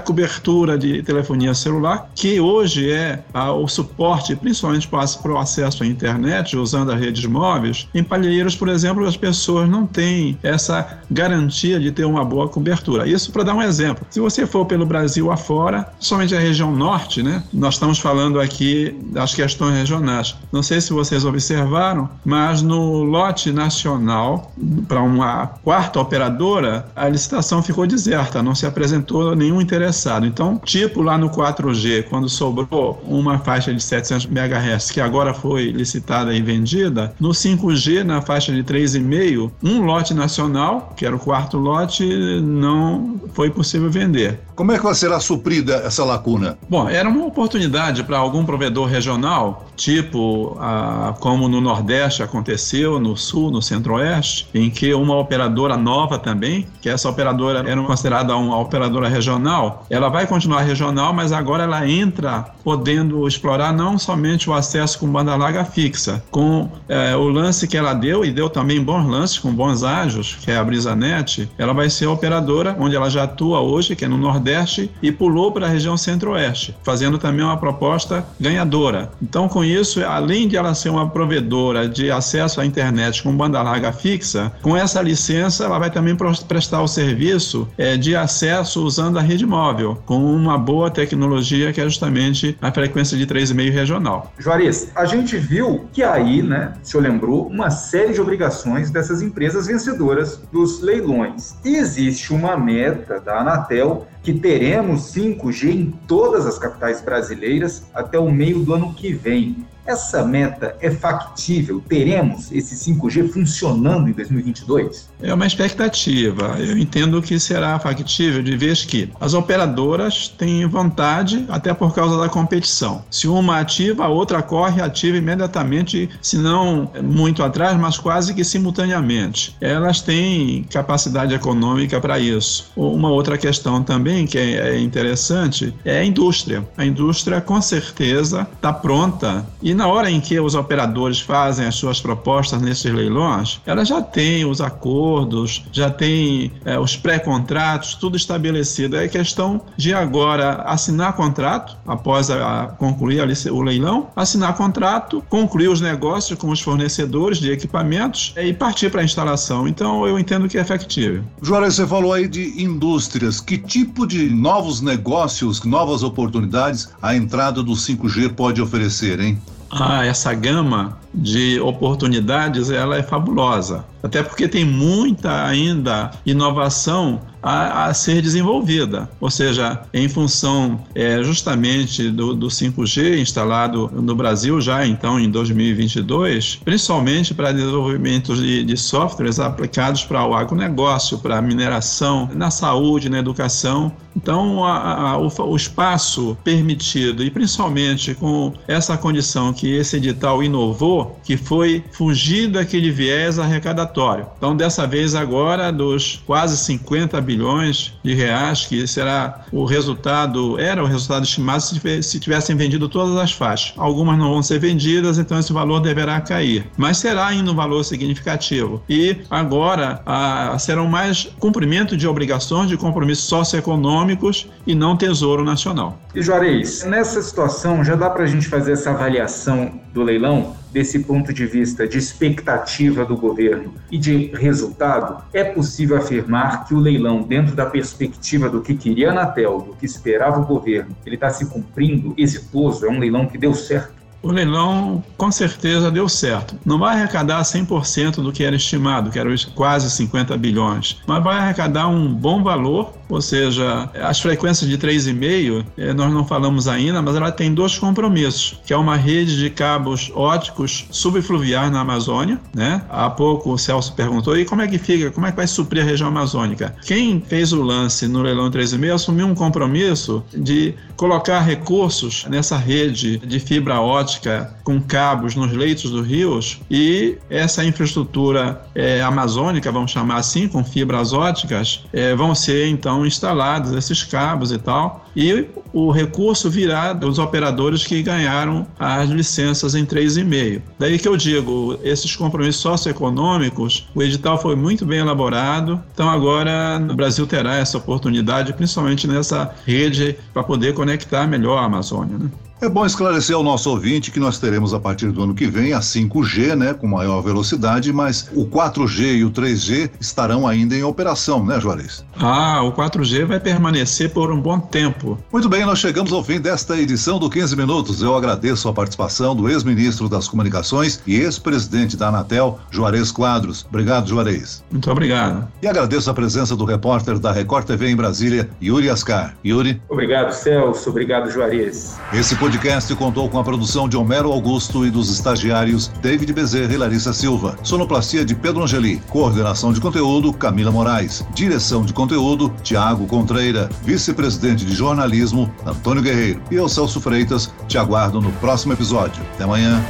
cobertura 0.00 0.76
de 0.76 1.02
telefonia 1.02 1.54
celular, 1.54 2.10
que 2.14 2.40
hoje 2.40 2.90
é 2.90 3.22
a, 3.32 3.52
o 3.52 3.68
suporte, 3.68 4.34
principalmente 4.34 4.88
para 4.88 5.32
o 5.32 5.38
acesso 5.38 5.84
à 5.84 5.86
internet, 5.86 6.56
usando 6.56 6.90
as 6.90 7.00
redes 7.00 7.24
móveis, 7.24 7.88
em 7.94 8.02
Palheiros, 8.02 8.56
por 8.56 8.68
exemplo, 8.68 9.06
as 9.06 9.16
pessoas 9.16 9.68
não 9.68 9.86
têm 9.86 10.36
essa 10.42 10.98
garantia 11.08 11.78
de 11.78 11.92
ter 11.92 12.04
uma 12.04 12.24
boa 12.24 12.48
cobertura. 12.48 13.08
Isso 13.08 13.30
para 13.30 13.44
dar 13.44 13.54
um 13.54 13.62
exemplo. 13.62 14.04
Se 14.10 14.18
você 14.18 14.46
for 14.46 14.66
pelo 14.66 14.84
Brasil 14.84 15.30
afora, 15.30 15.88
somente 16.00 16.34
a 16.34 16.40
região 16.40 16.74
norte, 16.74 17.22
né? 17.22 17.42
Nós 17.52 17.74
estamos 17.74 17.98
falando 17.98 18.33
falando 18.34 18.40
aqui 18.40 18.96
das 19.12 19.34
questões 19.34 19.74
regionais. 19.74 20.36
Não 20.52 20.62
sei 20.62 20.80
se 20.80 20.92
vocês 20.92 21.24
observaram, 21.24 22.08
mas 22.24 22.62
no 22.62 23.04
lote 23.04 23.52
nacional, 23.52 24.52
para 24.88 25.02
uma 25.02 25.46
quarta 25.46 26.00
operadora, 26.00 26.86
a 26.96 27.08
licitação 27.08 27.62
ficou 27.62 27.86
deserta, 27.86 28.42
não 28.42 28.54
se 28.54 28.66
apresentou 28.66 29.36
nenhum 29.36 29.60
interessado. 29.60 30.26
Então, 30.26 30.60
tipo 30.64 31.02
lá 31.02 31.16
no 31.16 31.30
4G, 31.30 32.04
quando 32.04 32.28
sobrou 32.28 33.02
uma 33.06 33.38
faixa 33.38 33.72
de 33.72 33.82
700 33.82 34.26
MHz, 34.26 34.90
que 34.90 35.00
agora 35.00 35.32
foi 35.32 35.70
licitada 35.70 36.34
e 36.34 36.42
vendida, 36.42 37.14
no 37.20 37.30
5G, 37.30 38.02
na 38.02 38.20
faixa 38.20 38.52
de 38.52 38.64
3,5, 38.64 39.50
um 39.62 39.82
lote 39.82 40.14
nacional, 40.14 40.92
que 40.96 41.06
era 41.06 41.14
o 41.14 41.18
quarto 41.18 41.58
lote, 41.58 42.04
não 42.40 43.20
foi 43.32 43.50
possível 43.50 43.90
vender. 43.90 44.40
Como 44.54 44.72
é 44.72 44.78
que 44.78 44.84
vai 44.84 44.94
ser 44.94 45.14
suprida 45.20 45.82
essa 45.84 46.04
lacuna? 46.04 46.56
Bom, 46.68 46.88
era 46.88 47.08
uma 47.08 47.26
oportunidade 47.26 48.02
para 48.04 48.16
algum 48.24 48.44
provedor 48.44 48.86
regional, 48.86 49.66
tipo 49.76 50.56
a, 50.60 51.14
como 51.20 51.48
no 51.48 51.60
Nordeste 51.60 52.22
aconteceu, 52.22 52.98
no 52.98 53.16
Sul, 53.16 53.50
no 53.50 53.62
Centro-Oeste, 53.62 54.48
em 54.54 54.70
que 54.70 54.92
uma 54.94 55.16
operadora 55.16 55.76
nova 55.76 56.18
também, 56.18 56.66
que 56.80 56.88
essa 56.88 57.08
operadora 57.08 57.64
era 57.68 57.80
considerada 57.82 58.36
uma 58.36 58.58
operadora 58.58 59.08
regional, 59.08 59.84
ela 59.88 60.08
vai 60.08 60.26
continuar 60.26 60.62
regional, 60.62 61.12
mas 61.12 61.32
agora 61.32 61.64
ela 61.64 61.88
entra 61.88 62.46
podendo 62.62 63.26
explorar 63.26 63.72
não 63.72 63.98
somente 63.98 64.48
o 64.48 64.54
acesso 64.54 64.98
com 64.98 65.06
banda 65.06 65.36
larga 65.36 65.64
fixa, 65.64 66.22
com 66.30 66.70
é, 66.88 67.14
o 67.16 67.28
lance 67.28 67.66
que 67.66 67.76
ela 67.76 67.94
deu, 67.94 68.24
e 68.24 68.30
deu 68.30 68.48
também 68.48 68.82
bons 68.82 69.06
lances 69.06 69.38
com 69.38 69.52
bons 69.52 69.82
ágios, 69.82 70.36
que 70.42 70.50
é 70.50 70.56
a 70.56 70.64
BrisaNet, 70.64 71.48
ela 71.58 71.72
vai 71.72 71.90
ser 71.90 72.06
a 72.06 72.10
operadora 72.10 72.76
onde 72.78 72.96
ela 72.96 73.10
já 73.10 73.24
atua 73.24 73.60
hoje, 73.60 73.96
que 73.96 74.04
é 74.04 74.08
no 74.08 74.16
Nordeste 74.16 74.90
e 75.02 75.12
pulou 75.12 75.52
para 75.52 75.66
a 75.66 75.68
região 75.68 75.96
Centro-Oeste, 75.96 76.74
fazendo 76.82 77.18
também 77.18 77.44
uma 77.44 77.56
proposta 77.56 78.13
ganhadora. 78.38 79.10
Então, 79.22 79.48
com 79.48 79.64
isso, 79.64 80.04
além 80.04 80.46
de 80.46 80.56
ela 80.56 80.74
ser 80.74 80.90
uma 80.90 81.08
provedora 81.08 81.88
de 81.88 82.10
acesso 82.10 82.60
à 82.60 82.66
internet 82.66 83.22
com 83.22 83.34
banda 83.34 83.62
larga 83.62 83.92
fixa, 83.92 84.52
com 84.60 84.76
essa 84.76 85.00
licença 85.00 85.64
ela 85.64 85.78
vai 85.78 85.90
também 85.90 86.16
prestar 86.46 86.82
o 86.82 86.88
serviço 86.88 87.68
é, 87.78 87.96
de 87.96 88.14
acesso 88.14 88.84
usando 88.84 89.18
a 89.18 89.22
rede 89.22 89.46
móvel, 89.46 89.98
com 90.04 90.18
uma 90.18 90.58
boa 90.58 90.90
tecnologia 90.90 91.72
que 91.72 91.80
é 91.80 91.84
justamente 91.84 92.56
a 92.60 92.70
frequência 92.70 93.16
de 93.16 93.26
3,5 93.26 93.72
regional. 93.72 94.32
Juarez, 94.38 94.90
a 94.94 95.04
gente 95.04 95.36
viu 95.36 95.86
que 95.92 96.02
aí, 96.02 96.42
né, 96.42 96.74
o 96.82 96.86
senhor 96.86 97.02
lembrou, 97.02 97.46
uma 97.46 97.70
série 97.70 98.12
de 98.12 98.20
obrigações 98.20 98.90
dessas 98.90 99.22
empresas 99.22 99.66
vencedoras 99.66 100.40
dos 100.52 100.80
leilões. 100.80 101.54
E 101.64 101.76
existe 101.76 102.32
uma 102.32 102.56
meta 102.56 103.20
da 103.20 103.40
Anatel 103.40 104.06
que 104.24 104.32
teremos 104.32 105.12
5G 105.14 105.68
em 105.68 105.90
todas 106.08 106.46
as 106.46 106.58
capitais 106.58 107.02
brasileiras 107.02 107.84
até 107.92 108.18
o 108.18 108.30
meio 108.30 108.64
do 108.64 108.72
ano 108.72 108.94
que 108.94 109.12
vem. 109.12 109.66
Essa 109.86 110.24
meta 110.24 110.76
é 110.80 110.90
factível? 110.90 111.82
Teremos 111.86 112.50
esse 112.50 112.74
5G 112.90 113.30
funcionando 113.30 114.08
em 114.08 114.12
2022? 114.12 115.10
É 115.20 115.34
uma 115.34 115.46
expectativa. 115.46 116.56
Eu 116.58 116.78
entendo 116.78 117.20
que 117.20 117.38
será 117.38 117.78
factível 117.78 118.42
de 118.42 118.56
vez 118.56 118.84
que 118.84 119.10
as 119.20 119.34
operadoras 119.34 120.28
têm 120.28 120.66
vontade, 120.66 121.44
até 121.48 121.74
por 121.74 121.94
causa 121.94 122.16
da 122.16 122.28
competição. 122.28 123.04
Se 123.10 123.28
uma 123.28 123.60
ativa, 123.60 124.04
a 124.04 124.08
outra 124.08 124.42
corre 124.42 124.80
ativa 124.80 125.18
imediatamente, 125.18 126.08
se 126.22 126.38
não 126.38 126.90
muito 127.02 127.42
atrás, 127.42 127.76
mas 127.78 127.98
quase 127.98 128.32
que 128.32 128.44
simultaneamente. 128.44 129.54
Elas 129.60 130.00
têm 130.00 130.64
capacidade 130.64 131.34
econômica 131.34 132.00
para 132.00 132.18
isso. 132.18 132.72
Uma 132.74 133.10
outra 133.10 133.36
questão 133.36 133.82
também 133.82 134.26
que 134.26 134.38
é 134.38 134.78
interessante 134.78 135.74
é 135.84 135.98
a 135.98 136.04
indústria. 136.04 136.66
A 136.76 136.84
indústria, 136.86 137.40
com 137.40 137.60
certeza, 137.60 138.48
está 138.54 138.72
pronta 138.72 139.46
e 139.62 139.73
na 139.74 139.86
hora 139.86 140.10
em 140.10 140.20
que 140.20 140.38
os 140.38 140.54
operadores 140.54 141.20
fazem 141.20 141.66
as 141.66 141.74
suas 141.74 142.00
propostas 142.00 142.60
nesses 142.60 142.92
leilões, 142.92 143.60
ela 143.66 143.84
já 143.84 144.00
tem 144.00 144.44
os 144.44 144.60
acordos, 144.60 145.64
já 145.72 145.90
tem 145.90 146.52
é, 146.64 146.78
os 146.78 146.96
pré-contratos, 146.96 147.94
tudo 147.94 148.16
estabelecido. 148.16 148.96
É 148.96 149.08
questão 149.08 149.60
de 149.76 149.92
agora 149.92 150.62
assinar 150.62 151.14
contrato, 151.14 151.76
após 151.86 152.30
a, 152.30 152.62
a 152.62 152.66
concluir 152.66 153.20
a, 153.20 153.52
o 153.52 153.62
leilão, 153.62 154.08
assinar 154.14 154.54
contrato, 154.56 155.22
concluir 155.28 155.68
os 155.68 155.80
negócios 155.80 156.38
com 156.38 156.48
os 156.50 156.60
fornecedores 156.60 157.38
de 157.38 157.50
equipamentos 157.50 158.32
é, 158.36 158.46
e 158.46 158.52
partir 158.52 158.90
para 158.90 159.00
a 159.00 159.04
instalação. 159.04 159.66
Então, 159.66 160.06
eu 160.06 160.18
entendo 160.18 160.48
que 160.48 160.58
é 160.58 160.64
factível. 160.64 161.24
Juarez, 161.42 161.74
você 161.74 161.86
falou 161.86 162.12
aí 162.12 162.28
de 162.28 162.62
indústrias. 162.62 163.40
Que 163.40 163.58
tipo 163.58 164.06
de 164.06 164.30
novos 164.30 164.80
negócios, 164.80 165.62
novas 165.64 166.02
oportunidades 166.02 166.88
a 167.02 167.14
entrada 167.14 167.62
do 167.62 167.72
5G 167.72 168.34
pode 168.34 168.60
oferecer, 168.60 169.20
hein? 169.20 169.38
Ah, 169.74 170.04
essa 170.04 170.32
gama 170.34 170.98
de 171.12 171.60
oportunidades 171.60 172.70
ela 172.70 172.96
é 172.96 173.02
fabulosa. 173.02 173.84
Até 174.04 174.22
porque 174.22 174.46
tem 174.46 174.66
muita 174.66 175.46
ainda 175.46 176.10
inovação 176.26 177.22
a, 177.44 177.86
a 177.86 177.94
ser 177.94 178.22
desenvolvida. 178.22 179.08
Ou 179.20 179.30
seja, 179.30 179.82
em 179.92 180.08
função 180.08 180.82
é, 180.94 181.22
justamente 181.22 182.10
do, 182.10 182.34
do 182.34 182.48
5G 182.48 183.18
instalado 183.18 183.90
no 183.92 184.14
Brasil 184.14 184.60
já 184.60 184.86
então 184.86 185.20
em 185.20 185.30
2022, 185.30 186.60
principalmente 186.64 187.34
para 187.34 187.52
desenvolvimento 187.52 188.34
de, 188.34 188.64
de 188.64 188.76
softwares 188.76 189.38
aplicados 189.38 190.04
para 190.04 190.26
o 190.26 190.34
agronegócio, 190.34 191.18
para 191.18 191.38
a 191.38 191.42
mineração, 191.42 192.28
na 192.34 192.50
saúde, 192.50 193.10
na 193.10 193.18
educação. 193.18 193.92
Então, 194.16 194.64
a, 194.64 195.10
a, 195.10 195.18
o, 195.18 195.28
o 195.28 195.56
espaço 195.56 196.36
permitido, 196.44 197.22
e 197.24 197.30
principalmente 197.30 198.14
com 198.14 198.52
essa 198.68 198.96
condição 198.96 199.52
que 199.52 199.74
esse 199.74 199.96
edital 199.96 200.42
inovou, 200.42 201.18
que 201.24 201.36
foi 201.36 201.82
fugir 201.90 202.48
daquele 202.48 202.90
viés 202.90 203.38
arrecadatório. 203.38 203.93
Então, 204.36 204.56
dessa 204.56 204.86
vez 204.86 205.14
agora, 205.14 205.70
dos 205.70 206.22
quase 206.26 206.56
50 206.56 207.20
bilhões 207.20 207.92
de 208.02 208.14
reais, 208.14 208.66
que 208.66 208.86
será 208.86 209.44
o 209.52 209.64
resultado, 209.64 210.58
era 210.58 210.82
o 210.82 210.86
resultado 210.86 211.24
estimado 211.24 211.62
se 211.62 212.20
tivessem 212.20 212.56
vendido 212.56 212.88
todas 212.88 213.16
as 213.16 213.32
faixas. 213.32 213.74
Algumas 213.76 214.18
não 214.18 214.30
vão 214.30 214.42
ser 214.42 214.58
vendidas, 214.58 215.18
então 215.18 215.38
esse 215.38 215.52
valor 215.52 215.80
deverá 215.80 216.20
cair. 216.20 216.66
Mas 216.76 216.98
será 216.98 217.26
ainda 217.26 217.50
um 217.50 217.54
valor 217.54 217.84
significativo. 217.84 218.82
E 218.88 219.18
agora 219.30 220.02
a, 220.04 220.56
serão 220.58 220.86
mais 220.86 221.28
cumprimento 221.38 221.96
de 221.96 222.06
obrigações, 222.06 222.68
de 222.68 222.76
compromissos 222.76 223.24
socioeconômicos 223.24 224.48
e 224.66 224.74
não 224.74 224.96
tesouro 224.96 225.44
nacional. 225.44 225.98
E 226.14 226.22
Juarez, 226.22 226.84
nessa 226.84 227.22
situação 227.22 227.84
já 227.84 227.94
dá 227.94 228.10
para 228.10 228.24
a 228.24 228.26
gente 228.26 228.46
fazer 228.48 228.72
essa 228.72 228.90
avaliação 228.90 229.80
do 229.92 230.02
leilão? 230.02 230.63
Desse 230.74 230.98
ponto 230.98 231.32
de 231.32 231.46
vista 231.46 231.86
de 231.86 231.96
expectativa 231.98 233.04
do 233.04 233.16
governo 233.16 233.74
e 233.92 233.96
de 233.96 234.32
resultado, 234.34 235.22
é 235.32 235.44
possível 235.44 235.96
afirmar 235.96 236.66
que 236.66 236.74
o 236.74 236.80
leilão, 236.80 237.22
dentro 237.22 237.54
da 237.54 237.64
perspectiva 237.64 238.50
do 238.50 238.60
que 238.60 238.74
queria 238.74 239.10
a 239.10 239.12
Anatel, 239.12 239.60
do 239.60 239.76
que 239.76 239.86
esperava 239.86 240.40
o 240.40 240.44
governo, 240.44 240.96
ele 241.06 241.14
está 241.14 241.30
se 241.30 241.46
cumprindo 241.46 242.12
exitoso, 242.18 242.86
é 242.86 242.90
um 242.90 242.98
leilão 242.98 243.24
que 243.24 243.38
deu 243.38 243.54
certo? 243.54 244.03
O 244.24 244.32
leilão 244.32 245.04
com 245.18 245.30
certeza 245.30 245.90
deu 245.90 246.08
certo. 246.08 246.56
Não 246.64 246.78
vai 246.78 246.96
arrecadar 246.96 247.42
100% 247.42 248.22
do 248.22 248.32
que 248.32 248.42
era 248.42 248.56
estimado, 248.56 249.10
que 249.10 249.18
era 249.18 249.28
quase 249.54 249.90
50 249.90 250.34
bilhões, 250.38 250.96
mas 251.06 251.22
vai 251.22 251.36
arrecadar 251.36 251.88
um 251.88 252.12
bom 252.12 252.42
valor 252.42 252.94
ou 253.08 253.20
seja, 253.20 253.88
as 254.02 254.20
frequências 254.20 254.68
de 254.68 254.78
3,5, 254.78 255.64
eh, 255.76 255.92
nós 255.92 256.12
não 256.12 256.26
falamos 256.26 256.66
ainda, 256.66 257.02
mas 257.02 257.14
ela 257.16 257.30
tem 257.30 257.52
dois 257.52 257.78
compromissos, 257.78 258.58
que 258.64 258.72
é 258.72 258.76
uma 258.76 258.96
rede 258.96 259.38
de 259.38 259.50
cabos 259.50 260.10
óticos 260.14 260.86
subfluviais 260.90 261.70
na 261.70 261.80
Amazônia, 261.80 262.40
né? 262.54 262.82
Há 262.88 263.10
pouco 263.10 263.52
o 263.52 263.58
Celso 263.58 263.92
perguntou, 263.94 264.36
e 264.36 264.44
como 264.44 264.62
é 264.62 264.68
que 264.68 264.78
fica, 264.78 265.10
como 265.10 265.26
é 265.26 265.30
que 265.30 265.36
vai 265.36 265.46
suprir 265.46 265.82
a 265.82 265.86
região 265.86 266.08
amazônica? 266.08 266.74
Quem 266.84 267.20
fez 267.20 267.52
o 267.52 267.62
lance 267.62 268.08
no 268.08 268.22
leilão 268.22 268.50
3,5 268.50 268.94
assumiu 268.94 269.26
um 269.26 269.34
compromisso 269.34 270.24
de 270.32 270.74
colocar 270.96 271.40
recursos 271.40 272.24
nessa 272.28 272.56
rede 272.56 273.18
de 273.18 273.38
fibra 273.38 273.80
ótica 273.80 274.13
com 274.62 274.80
cabos 274.80 275.34
nos 275.34 275.52
leitos 275.52 275.90
dos 275.90 276.06
rios 276.06 276.60
e 276.70 277.18
essa 277.28 277.64
infraestrutura 277.64 278.62
é, 278.74 279.02
amazônica, 279.02 279.70
vamos 279.70 279.90
chamar 279.90 280.16
assim, 280.16 280.48
com 280.48 280.64
fibras 280.64 281.12
óticas, 281.12 281.84
é, 281.92 282.14
vão 282.14 282.34
ser 282.34 282.68
então 282.68 283.06
instalados 283.06 283.72
esses 283.72 284.02
cabos 284.02 284.52
e 284.52 284.58
tal, 284.58 285.04
e 285.16 285.46
o 285.72 285.90
recurso 285.90 286.50
virá 286.50 286.92
dos 286.92 287.18
operadores 287.18 287.86
que 287.86 288.02
ganharam 288.02 288.66
as 288.78 289.08
licenças 289.10 289.74
em 289.74 289.84
3,5. 289.84 290.62
Daí 290.78 290.98
que 290.98 291.08
eu 291.08 291.16
digo, 291.16 291.78
esses 291.82 292.14
compromissos 292.16 292.60
socioeconômicos, 292.60 293.88
o 293.94 294.02
edital 294.02 294.40
foi 294.40 294.56
muito 294.56 294.84
bem 294.84 294.98
elaborado, 294.98 295.82
então 295.92 296.08
agora 296.08 296.80
o 296.90 296.94
Brasil 296.94 297.26
terá 297.26 297.56
essa 297.56 297.78
oportunidade, 297.78 298.52
principalmente 298.52 299.06
nessa 299.06 299.54
rede, 299.66 300.16
para 300.32 300.42
poder 300.42 300.74
conectar 300.74 301.26
melhor 301.26 301.58
a 301.58 301.64
Amazônia. 301.64 302.18
Né? 302.18 302.30
É 302.64 302.68
bom 302.68 302.86
esclarecer 302.86 303.36
ao 303.36 303.42
nosso 303.42 303.68
ouvinte 303.68 304.10
que 304.10 304.18
nós 304.18 304.38
teremos 304.38 304.72
a 304.72 304.80
partir 304.80 305.12
do 305.12 305.22
ano 305.22 305.34
que 305.34 305.46
vem 305.46 305.74
a 305.74 305.80
5G, 305.80 306.56
né, 306.56 306.72
com 306.72 306.86
maior 306.86 307.20
velocidade, 307.20 307.92
mas 307.92 308.30
o 308.32 308.46
4G 308.46 309.18
e 309.18 309.22
o 309.22 309.30
3G 309.30 309.90
estarão 310.00 310.48
ainda 310.48 310.74
em 310.74 310.82
operação, 310.82 311.44
né, 311.44 311.60
Juarez? 311.60 312.06
Ah, 312.18 312.62
o 312.62 312.72
4G 312.72 313.26
vai 313.26 313.38
permanecer 313.38 314.14
por 314.14 314.32
um 314.32 314.40
bom 314.40 314.58
tempo. 314.58 315.18
Muito 315.30 315.46
bem, 315.46 315.66
nós 315.66 315.78
chegamos 315.78 316.10
ao 316.10 316.24
fim 316.24 316.40
desta 316.40 316.74
edição 316.80 317.18
do 317.18 317.28
15 317.28 317.54
Minutos. 317.54 318.00
Eu 318.00 318.16
agradeço 318.16 318.66
a 318.66 318.72
participação 318.72 319.36
do 319.36 319.46
ex-ministro 319.46 320.08
das 320.08 320.26
Comunicações 320.26 321.02
e 321.06 321.16
ex-presidente 321.16 321.98
da 321.98 322.08
Anatel, 322.08 322.58
Juarez 322.70 323.12
Quadros. 323.12 323.66
Obrigado, 323.68 324.08
Juarez. 324.08 324.64
Muito 324.70 324.90
obrigado. 324.90 325.46
E 325.60 325.66
agradeço 325.66 326.10
a 326.10 326.14
presença 326.14 326.56
do 326.56 326.64
repórter 326.64 327.18
da 327.18 327.30
Record 327.30 327.66
TV 327.66 327.90
em 327.90 327.96
Brasília, 327.96 328.48
Yuri 328.62 328.88
Ascar. 328.88 329.36
Yuri. 329.44 329.82
Obrigado, 329.90 330.32
Celso. 330.32 330.88
Obrigado, 330.88 331.30
Juarez. 331.30 331.98
Esse 332.10 332.34
podcast 332.54 332.94
contou 332.94 333.28
com 333.28 333.36
a 333.36 333.42
produção 333.42 333.88
de 333.88 333.96
Homero 333.96 334.30
Augusto 334.30 334.86
e 334.86 334.90
dos 334.90 335.10
estagiários 335.10 335.88
David 336.00 336.32
Bezerra 336.32 336.72
e 336.72 336.76
Larissa 336.76 337.12
Silva. 337.12 337.58
Sonoplastia 337.64 338.24
de 338.24 338.32
Pedro 338.32 338.62
Angeli. 338.62 339.02
Coordenação 339.10 339.72
de 339.72 339.80
conteúdo, 339.80 340.32
Camila 340.32 340.70
Moraes. 340.70 341.26
Direção 341.34 341.84
de 341.84 341.92
conteúdo, 341.92 342.54
Tiago 342.62 343.06
Contreira. 343.06 343.68
Vice-presidente 343.82 344.64
de 344.64 344.72
jornalismo, 344.72 345.52
Antônio 345.66 346.02
Guerreiro. 346.02 346.40
E 346.48 346.54
eu, 346.54 346.68
Celso 346.68 347.00
Freitas, 347.00 347.52
te 347.66 347.76
aguardo 347.76 348.20
no 348.20 348.30
próximo 348.34 348.72
episódio. 348.72 349.20
Até 349.34 349.42
amanhã. 349.42 349.84